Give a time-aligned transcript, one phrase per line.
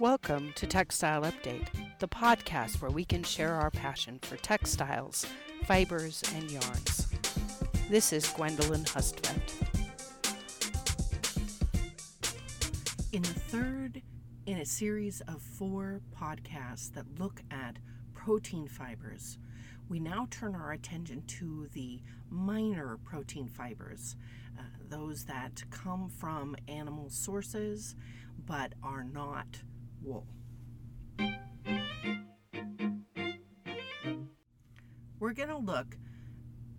[0.00, 1.66] Welcome to Textile Update,
[1.98, 5.26] the podcast where we can share our passion for textiles,
[5.66, 7.06] fibers, and yarns.
[7.90, 9.52] This is Gwendolyn Hustvedt.
[13.12, 14.00] In the third
[14.46, 17.76] in a series of four podcasts that look at
[18.14, 19.36] protein fibers,
[19.90, 24.16] we now turn our attention to the minor protein fibers,
[24.58, 27.96] uh, those that come from animal sources
[28.46, 29.58] but are not
[30.02, 30.26] wool.
[35.18, 35.96] We're going to look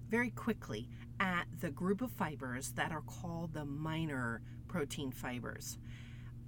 [0.09, 0.89] very quickly
[1.19, 5.77] at the group of fibers that are called the minor protein fibers.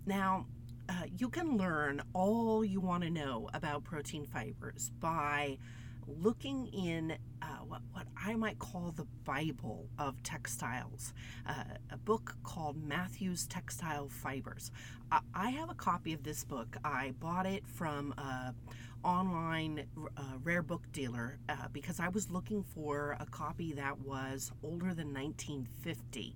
[0.05, 0.47] Now,
[0.89, 5.59] uh, you can learn all you want to know about protein fibers by
[6.07, 11.13] looking in uh, what, what I might call the Bible of textiles,
[11.48, 14.72] uh, a book called Matthew's Textile Fibers.
[15.11, 16.77] I, I have a copy of this book.
[16.83, 18.55] I bought it from an
[19.03, 19.86] online
[20.17, 24.94] uh, rare book dealer uh, because I was looking for a copy that was older
[24.94, 26.36] than 1950.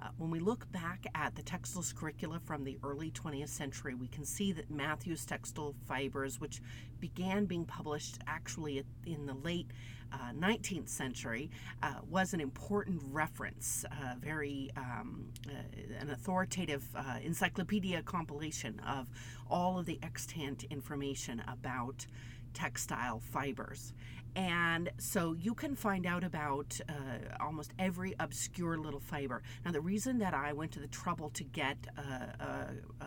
[0.00, 4.08] Uh, when we look back at the textiles curricula from the early 20th century, we
[4.08, 6.62] can see that Matthew's Textile Fibers, which
[7.00, 9.70] began being published actually in the late
[10.12, 11.50] uh, 19th century,
[11.82, 15.52] uh, was an important reference, uh, very um, uh,
[16.00, 19.08] an authoritative uh, encyclopedia compilation of
[19.50, 22.06] all of the extant information about
[22.54, 23.92] textile fibers.
[24.36, 26.92] And so you can find out about uh,
[27.40, 29.42] almost every obscure little fiber.
[29.64, 33.04] Now, the reason that I went to the trouble to get uh, uh,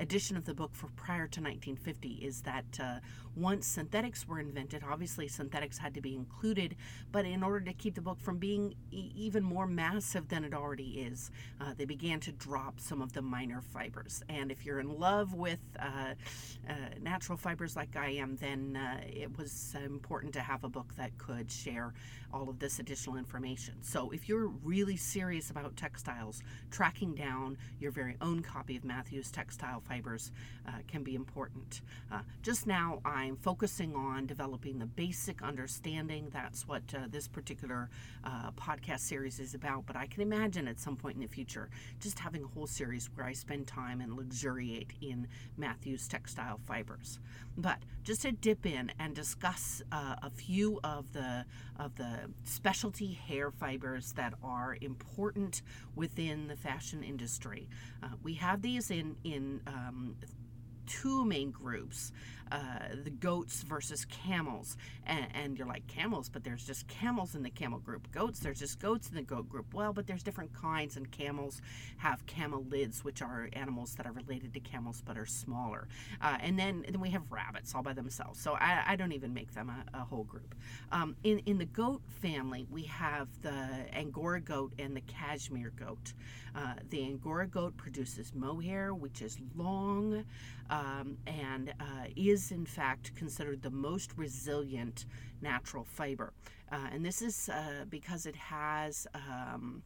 [0.00, 2.98] edition of the book for prior to 1950 is that uh,
[3.36, 6.74] once synthetics were invented, obviously synthetics had to be included,
[7.12, 10.54] but in order to keep the book from being e- even more massive than it
[10.54, 14.22] already is, uh, they began to drop some of the minor fibers.
[14.28, 16.14] And if you're in love with uh,
[16.68, 20.94] uh natural fibers like I am, then uh, it was important to have a book
[20.96, 21.92] that could share
[22.32, 23.74] all of this additional information.
[23.82, 29.30] So if you're really serious about textiles, tracking down your very own copy of Matthew's
[29.30, 30.30] Textile fibers
[30.68, 31.80] uh, can be important.
[32.12, 36.28] Uh, just now, I'm focusing on developing the basic understanding.
[36.32, 37.90] That's what uh, this particular
[38.22, 39.86] uh, podcast series is about.
[39.86, 41.68] But I can imagine at some point in the future
[41.98, 47.18] just having a whole series where I spend time and luxuriate in Matthew's textile fibers.
[47.56, 51.44] But just to dip in and discuss uh, a few of the
[51.78, 55.62] of the specialty hair fibers that are important
[55.96, 57.68] within the fashion industry.
[58.02, 60.16] Uh, we have these in in um,
[60.90, 62.12] two main groups
[62.52, 62.58] uh,
[63.04, 64.76] the goats versus camels.
[65.06, 68.10] And, and, you're like, camels, but there's just camels in the camel group.
[68.12, 69.72] Goats, there's just goats in the goat group.
[69.72, 71.62] Well, but there's different kinds, and camels
[71.98, 75.86] have camelids, which are animals that are related to camels but are smaller.
[76.20, 78.40] Uh, and then, then we have rabbits all by themselves.
[78.40, 80.54] So I, I don't even make them a, a whole group.
[80.90, 86.14] Um, in, in the goat family, we have the Angora goat and the Cashmere goat.
[86.54, 90.24] Uh, the Angora goat produces mohair, which is long
[90.80, 95.06] um, and uh, is, in fact, considered the most resilient
[95.42, 96.32] natural fiber.
[96.72, 99.06] Uh, and this is uh, because it has.
[99.14, 99.82] Um,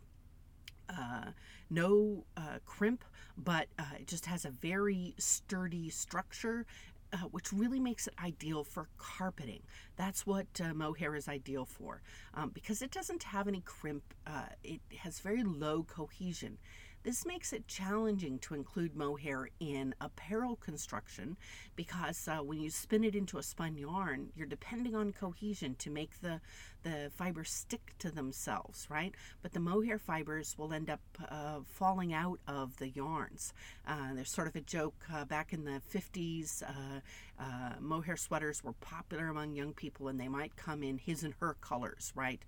[0.90, 1.30] uh,
[1.70, 3.04] no uh, crimp,
[3.38, 6.66] but uh, it just has a very sturdy structure
[7.14, 9.62] uh, which really makes it ideal for carpeting.
[9.96, 12.02] That's what uh, mohair is ideal for
[12.34, 14.02] um, because it doesn't have any crimp.
[14.26, 16.58] Uh, it has very low cohesion.
[17.04, 21.36] This makes it challenging to include mohair in apparel construction
[21.76, 25.90] because uh, when you spin it into a spun yarn, you're depending on cohesion to
[25.90, 26.40] make the,
[26.84, 29.12] the fibers stick to themselves, right?
[29.42, 33.52] But the mohair fibers will end up uh, falling out of the yarns.
[33.88, 37.00] Uh, there's sort of a joke uh, back in the 50s, uh,
[37.40, 41.34] uh, mohair sweaters were popular among young people and they might come in his and
[41.40, 42.40] her colors, right?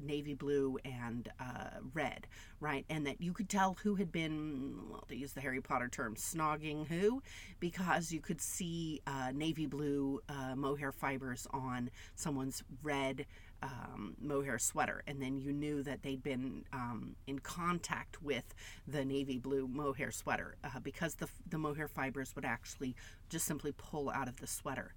[0.00, 1.28] navy blue and
[1.94, 2.26] red,
[2.60, 2.84] right?
[2.88, 6.14] And that you could tell who had been, well, to use the Harry Potter term,
[6.14, 7.22] snogging who,
[7.60, 13.26] because you could see uh, navy blue uh, mohair fibers on someone's red
[13.62, 18.54] um, mohair sweater, and then you knew that they'd been um, in contact with
[18.86, 22.96] the navy blue mohair sweater uh, because the, the mohair fibers would actually
[23.28, 24.94] just simply pull out of the sweater.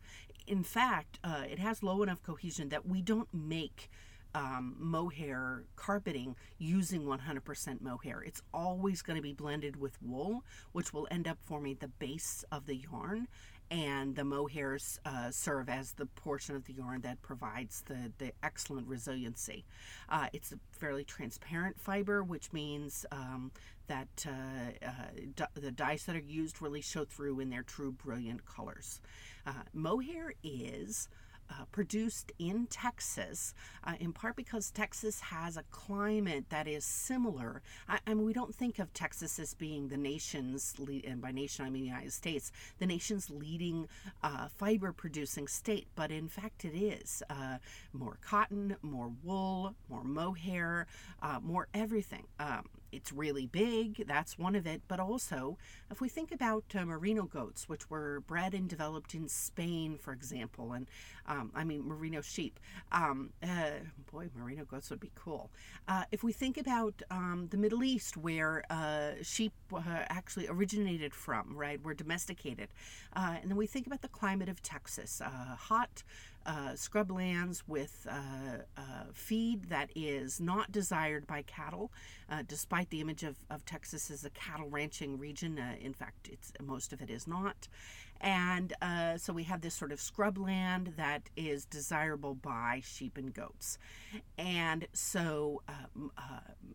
[0.48, 3.90] In fact, uh, it has low enough cohesion that we don't make
[4.36, 8.22] um, mohair carpeting using 100% mohair.
[8.22, 10.44] It's always going to be blended with wool,
[10.74, 13.28] which will end up forming the base of the yarn.
[13.72, 18.32] And the mohairs uh, serve as the portion of the yarn that provides the, the
[18.44, 19.66] excellent resiliency.
[20.10, 23.52] Uh, it's a fairly transparent fiber, which means um,
[23.88, 24.92] that uh, uh,
[25.36, 29.02] d- the dyes that are used really show through in their true brilliant colors.
[29.46, 31.08] Uh, mohair is
[31.50, 33.54] uh, produced in Texas,
[33.84, 37.62] uh, in part because Texas has a climate that is similar.
[37.88, 41.32] I, I, mean, we don't think of Texas as being the nation's lead, and by
[41.32, 43.88] nation I mean the United States, the nation's leading
[44.24, 47.22] uh, fiber producing state, but in fact it is.
[47.30, 47.58] Uh,
[47.94, 50.88] more cotton, more wool, more mohair,
[51.22, 52.26] uh, more everything.
[52.40, 52.66] Um,
[52.96, 55.58] it's really big, that's one of it, but also
[55.92, 60.14] if we think about uh, merino goats, which were bred and developed in Spain, for
[60.14, 60.88] example, and
[61.28, 62.60] um, I mean merino sheep,
[62.92, 63.72] um, uh,
[64.12, 65.52] boy, merino goats would be cool.
[65.88, 71.14] Uh, if we think about um, the Middle East, where uh, sheep uh, actually originated
[71.14, 72.70] from, right, were domesticated,
[73.16, 75.22] uh, and then we think about the climate of Texas,
[75.58, 76.04] hot,
[76.46, 78.82] uh, scrublands with uh, uh,
[79.14, 81.92] feed that is not desired by cattle,
[82.30, 85.58] uh, despite the image of, of Texas as a cattle ranching region.
[85.60, 87.68] Uh, in fact, it's most of it is not.
[88.22, 93.34] And uh, so we have this sort of scrubland that is desirable by sheep and
[93.34, 93.78] goats.
[94.38, 96.22] And so uh, uh,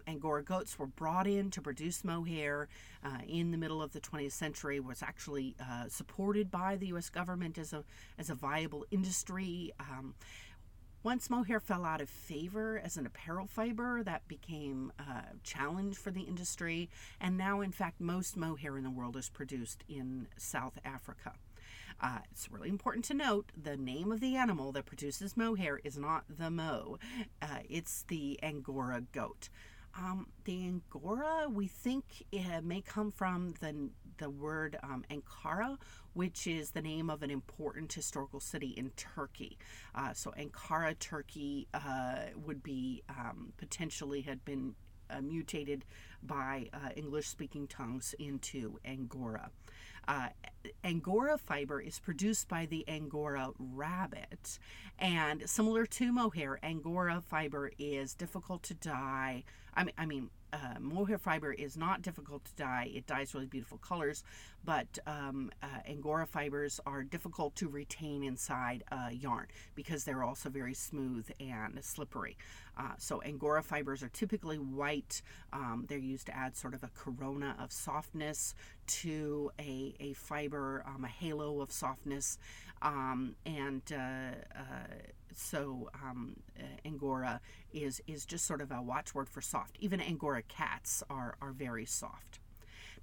[0.07, 2.69] Angora goats were brought in to produce mohair
[3.05, 7.09] uh, in the middle of the 20th century, was actually uh, supported by the U.S.
[7.09, 7.85] government as a,
[8.19, 9.73] as a viable industry.
[9.81, 10.15] Um,
[11.03, 16.11] once mohair fell out of favor as an apparel fiber, that became a challenge for
[16.11, 16.89] the industry.
[17.21, 21.33] And now, in fact, most mohair in the world is produced in South Africa.
[22.03, 25.99] Uh, it's really important to note the name of the animal that produces mohair is
[25.99, 26.99] not the mo,
[27.43, 29.49] uh, it's the Angora goat.
[29.99, 33.91] Um, the Angora, we think it may come from the,
[34.21, 35.77] the word um, Ankara,
[36.13, 39.59] which is the name of an important historical city in Turkey.
[39.95, 44.75] Uh, so Ankara, Turkey, uh, would be um, potentially had been
[45.11, 45.85] uh, mutated
[46.23, 49.51] by uh, English speaking tongues into Angora.
[50.07, 50.29] Uh,
[50.85, 54.59] Angora fiber is produced by the Angora rabbit,
[54.99, 59.45] and similar to mohair, Angora fiber is difficult to dye.
[59.75, 62.91] I mean, I mean, uh, mohair fiber is not difficult to dye.
[62.95, 64.25] It dyes really beautiful colors,
[64.65, 70.49] but um, uh, Angora fibers are difficult to retain inside a yarn because they're also
[70.49, 72.37] very smooth and slippery.
[72.77, 75.23] Uh, so Angora fibers are typically white.
[75.53, 78.55] Um, they're used to add sort of a corona of softness
[78.87, 82.39] to a, a fiber, um, a halo of softness.
[82.83, 84.63] Um, and uh, uh,
[85.35, 87.41] so um, uh, Angora
[87.73, 89.77] is, is just sort of a watchword for soft.
[89.81, 92.41] Even Angora cats are, are very soft.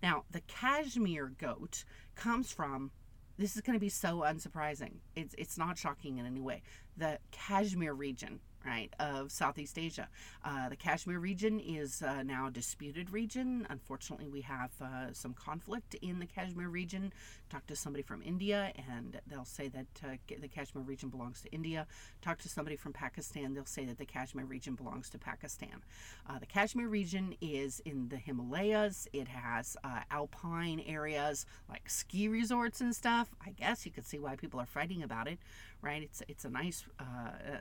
[0.01, 1.83] Now, the cashmere goat
[2.15, 2.91] comes from
[3.37, 4.93] this is going to be so unsurprising.
[5.15, 6.63] It's, it's not shocking in any way.
[6.97, 10.09] The Kashmir region right, of Southeast Asia.
[10.43, 13.65] Uh, the Kashmir region is uh, now a disputed region.
[13.69, 17.13] Unfortunately, we have uh, some conflict in the Kashmir region.
[17.49, 21.49] Talk to somebody from India, and they'll say that uh, the Kashmir region belongs to
[21.51, 21.87] India.
[22.21, 25.83] Talk to somebody from Pakistan, they'll say that the Kashmir region belongs to Pakistan.
[26.29, 29.07] Uh, the Kashmir region is in the Himalayas.
[29.13, 33.29] It has uh, alpine areas like ski resorts and stuff.
[33.45, 35.39] I guess you could see why people are fighting about it
[35.81, 36.01] right?
[36.01, 37.03] It's it's a nice, uh,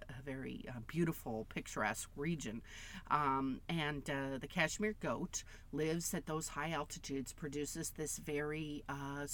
[0.09, 2.63] a very uh, beautiful, picturesque region,
[3.11, 9.27] um, and uh, the Kashmir goat lives at those high altitudes, produces this very uh,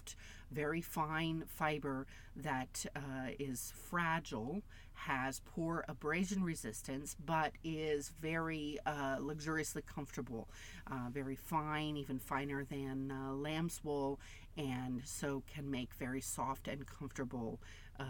[0.00, 0.16] soft,
[0.50, 4.62] very fine fiber that uh, is fragile
[4.94, 10.48] has poor abrasion resistance, but is very uh, luxuriously comfortable,
[10.90, 14.20] uh, very fine, even finer than uh, lamb's wool,
[14.58, 17.60] and so can make very soft and comfortable
[17.98, 18.04] uh,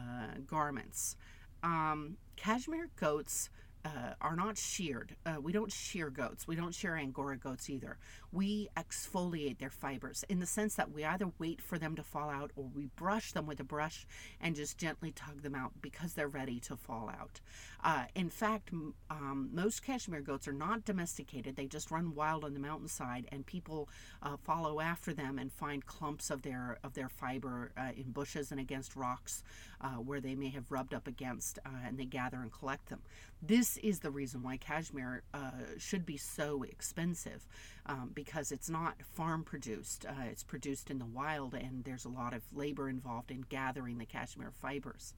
[0.47, 1.17] garments.
[1.63, 3.51] Um, cashmere goats
[3.85, 5.15] uh, are not sheared.
[5.25, 6.47] Uh, we don't shear goats.
[6.47, 7.99] We don't shear Angora goats either.
[8.33, 12.29] We exfoliate their fibers in the sense that we either wait for them to fall
[12.29, 14.07] out or we brush them with a brush
[14.41, 17.41] and just gently tug them out because they're ready to fall out.
[17.83, 18.71] Uh, in fact,
[19.11, 21.57] um, most cashmere goats are not domesticated.
[21.57, 23.89] They just run wild on the mountainside, and people
[24.23, 28.51] uh, follow after them and find clumps of their of their fiber uh, in bushes
[28.51, 29.43] and against rocks
[29.81, 33.01] uh, where they may have rubbed up against, and they gather and collect them.
[33.41, 37.47] This this is the reason why cashmere uh, should be so expensive
[37.91, 40.07] um, because it's not farm produced.
[40.09, 43.99] Uh, it's produced in the wild, and there's a lot of labor involved in gathering
[43.99, 45.13] the cashmere fibers.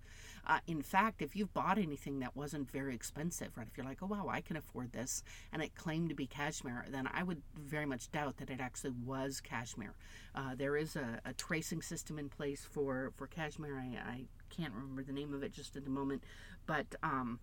[0.47, 4.03] Uh, in fact, if you've bought anything that wasn't very expensive, right, if you're like,
[4.03, 7.43] oh wow, I can afford this, and it claimed to be cashmere, then I would
[7.55, 9.95] very much doubt that it actually was cashmere.
[10.35, 13.79] Uh, there is a, a, tracing system in place for for cashmere.
[13.79, 16.23] I, I, can't remember the name of it just at the moment,
[16.67, 17.39] but um,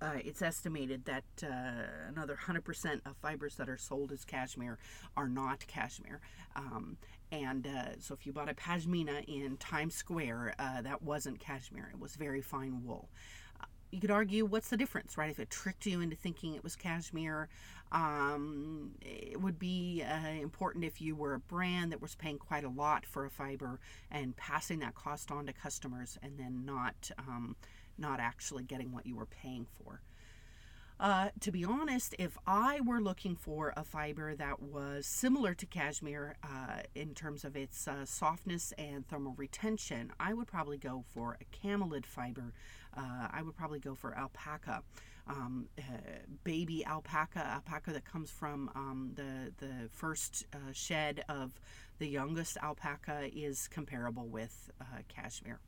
[0.00, 1.48] uh, it's estimated that uh,
[2.08, 4.78] another 100% of fibers that are sold as cashmere
[5.16, 6.20] are not cashmere.
[6.56, 6.96] Um,
[7.30, 11.88] and uh, so if you bought a pashmina in Times Square, uh, that wasn't cashmere,
[11.92, 13.08] it was very fine wool.
[13.90, 15.30] You could argue what's the difference, right?
[15.30, 17.48] If it tricked you into thinking it was cashmere,
[17.92, 22.64] um, it would be uh, important if you were a brand that was paying quite
[22.64, 27.10] a lot for a fiber and passing that cost on to customers and then not.
[27.18, 27.54] Um,
[28.02, 30.02] not actually getting what you were paying for.
[31.02, 35.66] Uh, to be honest, if I were looking for a fiber that was similar to
[35.66, 41.04] cashmere uh, in terms of its uh, softness and thermal retention, I would probably go
[41.12, 42.52] for a camelid fiber.
[42.96, 44.82] Uh, I would probably go for alpaca.
[45.26, 45.82] Um, uh,
[46.44, 51.60] baby alpaca, alpaca that comes from um, the the first uh, shed of
[51.98, 54.70] the youngest alpaca, is comparable with
[55.08, 55.58] cashmere.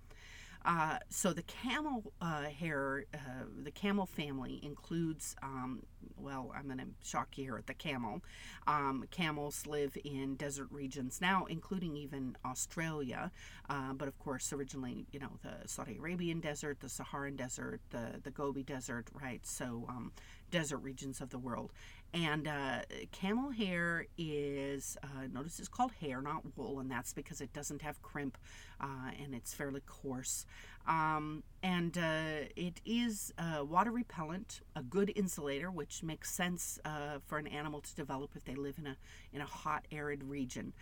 [0.64, 3.18] Uh, so the camel uh, hair, uh,
[3.62, 5.82] the camel family includes, um,
[6.16, 8.22] well, I'm going to shock you here at the camel.
[8.66, 13.30] Um, camels live in desert regions now, including even Australia,
[13.68, 18.20] uh, but of course, originally, you know, the Saudi Arabian desert, the Saharan desert, the,
[18.22, 19.46] the Gobi desert, right?
[19.46, 20.12] So um,
[20.50, 21.72] desert regions of the world.
[22.14, 27.40] And uh, camel hair is, uh, notice it's called hair, not wool, and that's because
[27.40, 28.38] it doesn't have crimp
[28.80, 30.46] uh, and it's fairly coarse.
[30.86, 37.18] Um, and uh, it is uh, water repellent, a good insulator, which makes sense uh,
[37.26, 38.96] for an animal to develop if they live in a,
[39.32, 40.72] in a hot, arid region.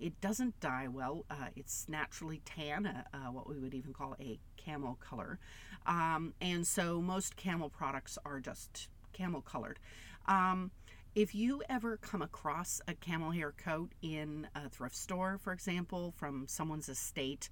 [0.00, 5.38] it doesn't dye well, it's naturally tan, what we would even call a camel color.
[5.86, 9.78] Um, and so most camel products are just camel colored.
[10.26, 10.70] Um,
[11.14, 16.12] if you ever come across a camel hair coat in a thrift store, for example,
[16.16, 17.48] from someone's estate,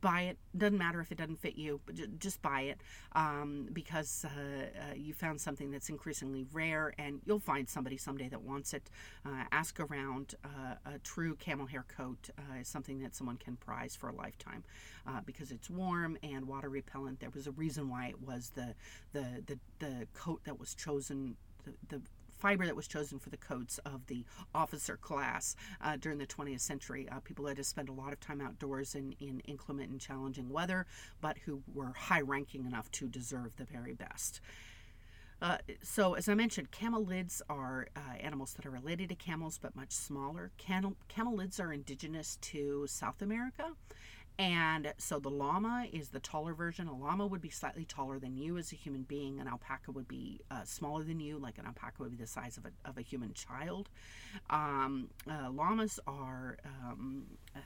[0.00, 0.38] buy it.
[0.56, 1.80] Doesn't matter if it doesn't fit you,
[2.18, 2.80] just buy it
[3.12, 8.28] um, because uh, uh, you found something that's increasingly rare, and you'll find somebody someday
[8.28, 8.90] that wants it.
[9.24, 10.34] Uh, ask around.
[10.44, 14.14] Uh, a true camel hair coat uh, is something that someone can prize for a
[14.14, 14.64] lifetime
[15.06, 17.20] uh, because it's warm and water repellent.
[17.20, 18.74] There was a reason why it was the
[19.12, 21.36] the the, the coat that was chosen
[21.88, 22.00] the,
[22.38, 26.60] fiber that was chosen for the coats of the officer class uh, during the 20th
[26.60, 27.08] century.
[27.10, 30.50] Uh, people had to spend a lot of time outdoors in, in inclement and challenging
[30.50, 30.86] weather,
[31.20, 34.40] but who were high ranking enough to deserve the very best.
[35.42, 39.76] Uh, so, as I mentioned, camelids are uh, animals that are related to camels but
[39.76, 40.50] much smaller.
[40.56, 43.72] Camel, camelids are indigenous to South America
[44.38, 46.88] and so the llama is the taller version.
[46.88, 49.40] A llama would be slightly taller than you as a human being.
[49.40, 52.58] An alpaca would be uh, smaller than you, like an alpaca would be the size
[52.58, 53.88] of a, of a human child.
[54.50, 57.24] Um, uh, llamas are um,
[57.54, 57.60] uh,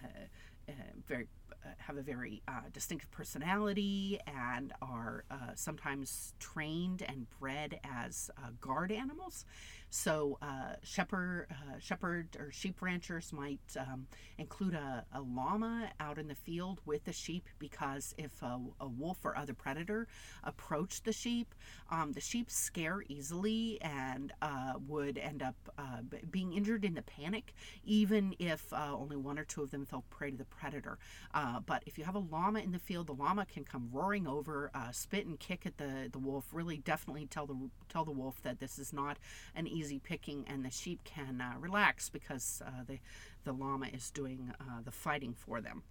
[0.68, 0.72] uh
[1.08, 1.26] very
[1.64, 5.24] uh, have a very uh, distinctive personality and are
[5.56, 9.44] sometimes trained and bred as guard animals.
[9.90, 14.06] So uh, shepherd, uh, shepherd or sheep ranchers might um,
[14.38, 18.86] include a, a, llama out in the field with the sheep because if a, a
[18.86, 20.06] wolf or other predator
[20.44, 21.54] approached the sheep,
[21.90, 27.02] um, the sheep scare easily and uh, would end up uh, being injured in the
[27.02, 27.52] panic,
[27.84, 30.98] even if uh, only one or two of them fell prey to the predator.
[31.34, 34.28] Uh, but if you have a llama in the field, the llama can come roaring
[34.28, 36.44] over, spit and kick at the, the wolf.
[36.52, 37.56] Really, definitely tell the
[37.88, 39.18] tell the wolf that this is not
[39.56, 42.98] an easy easy picking, and the sheep can uh, relax because uh, the,
[43.44, 45.82] the llama is doing uh, the fighting for them.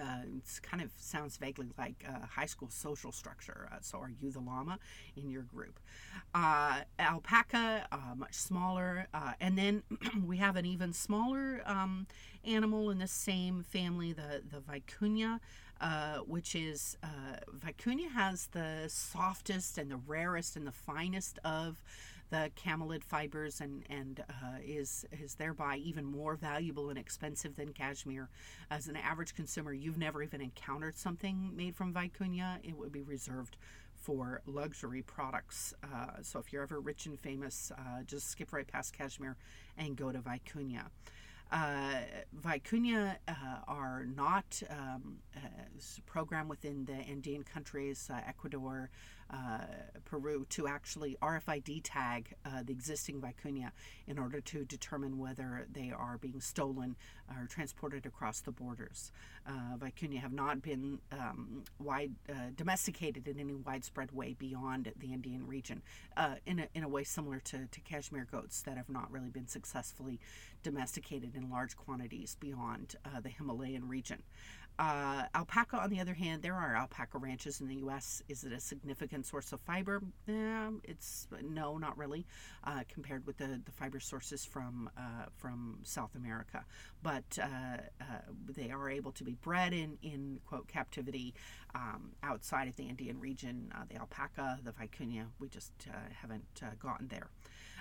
[0.00, 3.68] Uh, it kind of sounds vaguely like high school social structure.
[3.70, 4.78] Uh, so, are you the llama
[5.16, 5.78] in your group?
[6.34, 9.06] Uh, alpaca, uh, much smaller.
[9.12, 9.82] Uh, and then
[10.24, 12.06] we have an even smaller um,
[12.42, 15.40] animal in the same family, the, the vicuña,
[15.82, 16.96] uh, which is
[17.58, 21.82] vicuña has the softest and the rarest and the finest of
[22.32, 27.74] the camelid fibers and, and uh, is, is thereby even more valuable and expensive than
[27.74, 28.30] cashmere.
[28.70, 32.58] As an average consumer, you've never even encountered something made from vicuña.
[32.64, 33.58] It would be reserved
[33.94, 35.74] for luxury products.
[35.84, 39.36] Uh, so if you're ever rich and famous, uh, just skip right past cashmere
[39.76, 40.86] and go to vicuña.
[41.52, 42.00] Uh,
[42.42, 43.34] vicuña uh,
[43.68, 45.40] are not um, uh,
[46.06, 48.88] program within the Andean countries, uh, Ecuador,
[50.04, 53.70] Peru to actually RFID tag uh, the existing vicuña
[54.06, 56.96] in order to determine whether they are being stolen
[57.30, 59.10] or transported across the borders.
[59.46, 65.12] Uh, vicuña have not been um, wide uh, domesticated in any widespread way beyond the
[65.12, 65.82] Andean region,
[66.16, 69.30] uh, in, a, in a way similar to, to cashmere goats that have not really
[69.30, 70.20] been successfully
[70.62, 74.22] domesticated in large quantities beyond uh, the Himalayan region.
[74.82, 78.20] Uh, alpaca, on the other hand, there are alpaca ranches in the U.S.
[78.28, 80.02] Is it a significant source of fiber?
[80.26, 82.26] Eh, it's no, not really,
[82.64, 86.64] uh, compared with the, the fiber sources from uh, from South America.
[87.00, 88.04] But uh, uh,
[88.56, 91.32] they are able to be bred in in quote captivity
[91.76, 93.70] um, outside of the Andean region.
[93.72, 95.70] Uh, the alpaca, the vicuña, we just
[96.20, 97.28] haven't gotten there.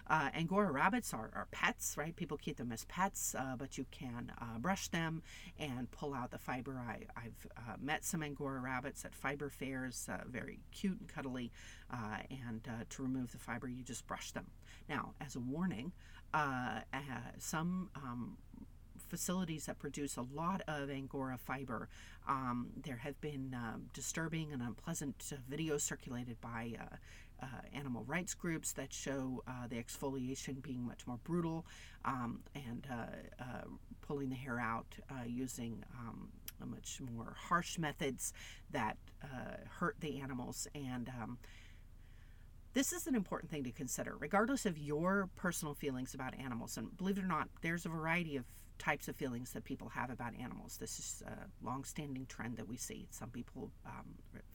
[0.08, 2.16] Uh, Angora rabbits are, are, pets, right?
[2.16, 5.22] People keep them as pets, uh, but you can uh, brush them
[5.60, 6.82] and pull out the fiber.
[6.88, 11.52] I, have uh, met some Angora rabbits at fiber fairs, uh, very cute and cuddly,
[11.92, 14.48] uh, and to remove the fiber, you just brush them.
[14.90, 15.92] Now, as a warning,
[17.38, 18.38] some um,
[19.12, 21.90] facilities that produce a lot of Angora fiber.
[22.30, 26.96] Um, there have been uh, disturbing and unpleasant videos circulated by uh,
[27.44, 31.66] uh, animal rights groups that show uh, the exfoliation being much more brutal
[32.06, 33.66] um, and uh, uh
[34.02, 36.30] pulling the hair out uh, using um,
[36.66, 38.34] much more harsh methods
[38.72, 38.98] that
[39.80, 40.68] hurt the animals.
[40.76, 41.38] And um,
[42.74, 46.78] this is an important thing to consider, regardless of your personal feelings about animals.
[46.78, 48.46] And believe it or not, there's a variety of
[48.82, 50.78] types of feelings that people have about animals.
[50.78, 53.08] This is a long-standing trend that we see.
[53.12, 54.08] Some people um,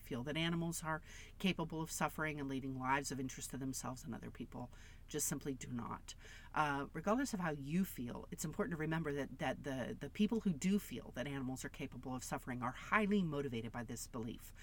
[0.03, 1.01] feel that animals are
[1.39, 4.71] capable of suffering and leading lives of interest to themselves, and other people
[5.09, 6.15] just simply do not.
[6.57, 10.41] Uh, regardless of how you feel, it's important to remember that, that the, the people
[10.41, 14.55] who do feel that animals are capable of suffering are highly motivated by this belief.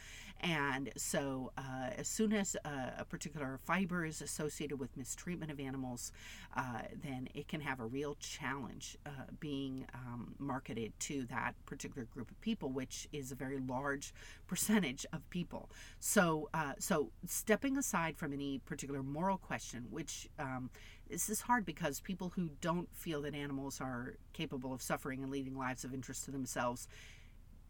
[0.41, 5.59] And so, uh, as soon as a, a, particular fiber is associated with mistreatment of
[5.59, 6.11] animals,
[6.57, 9.09] uh, then it can have a real challenge uh,
[9.39, 14.13] being um, marketed to that particular group of people, which is a very large
[14.47, 15.69] percentage of people.
[15.99, 20.69] So, uh, so stepping aside from any particular moral question, which um,
[21.09, 25.31] this is hard because people who don't feel that animals are capable of suffering and
[25.31, 26.87] leading lives of interest to themselves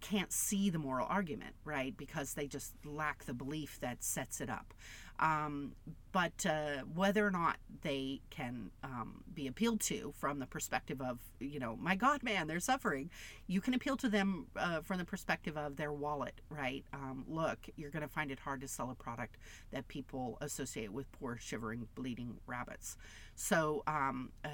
[0.01, 1.96] can't see the moral argument, right?
[1.96, 4.74] Because they just lack the belief that sets it up.
[5.20, 5.74] Um,
[6.12, 11.17] but uh, whether or not they can um, be appealed to from the perspective of,
[11.39, 13.10] you know, my God, man, they're suffering,
[13.47, 16.86] you can appeal to them uh, from the perspective of their wallet, right?
[16.93, 19.38] Um, look, you're going to find it hard to sell a product
[19.71, 22.95] that people associate with poor, shivering, bleeding rabbits.
[23.36, 24.49] So, um, uh,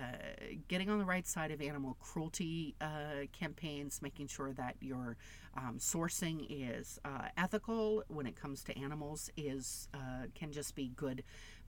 [0.70, 5.18] getting on the right side of animal cruelty uh, campaigns, making sure that your
[5.56, 10.92] um, sourcing is uh, ethical when it comes to animals, is uh, can just be
[10.96, 11.24] good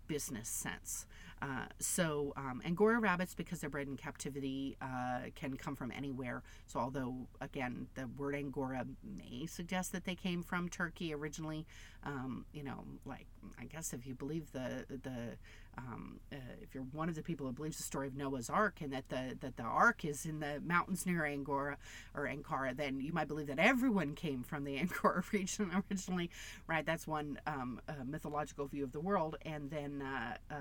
[0.08, 1.06] business sense.
[1.41, 6.44] Uh, so, um, Angora rabbits, because they're bred in captivity, uh, can come from anywhere.
[6.67, 11.65] So, although, again, the word Angora may suggest that they came from Turkey originally,
[12.04, 13.26] um, you know, like,
[13.60, 15.38] I guess if you believe the, the
[15.77, 18.79] um, uh, if you're one of the people who believes the story of Noah's Ark
[18.81, 21.77] and that the that the Ark is in the mountains near Angora
[22.15, 26.29] or Ankara, then you might believe that everyone came from the Angora region originally,
[26.67, 26.86] right?
[26.86, 30.55] That's one um, uh, mythological view of the world, and then uh, uh,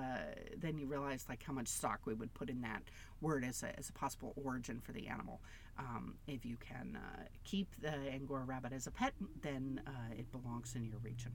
[0.57, 2.83] then you realize like how much stock we would put in that
[3.19, 5.41] word as a, as a possible origin for the animal.
[5.77, 10.31] Um, if you can uh, keep the Angora rabbit as a pet, then uh, it
[10.31, 11.31] belongs in your region.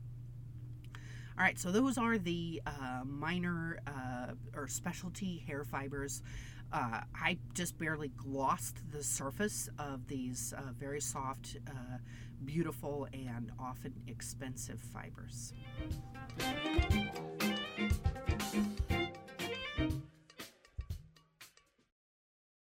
[1.38, 6.22] All right, so those are the uh, minor uh, or specialty hair fibers.
[6.72, 11.98] Uh, I just barely glossed the surface of these uh, very soft, uh,
[12.46, 15.52] beautiful, and often expensive fibers.